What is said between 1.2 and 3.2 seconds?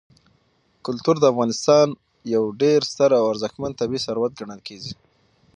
افغانستان یو ډېر ستر